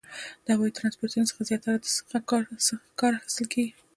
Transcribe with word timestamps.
د 0.45 0.47
هوایي 0.55 0.75
ترانسپورتي 0.77 1.19
څخه 1.29 1.41
زیاتره 1.49 1.77
څه 2.11 2.17
کار 3.01 3.13
اخیستل 3.17 3.45
کیږي؟ 3.53 3.73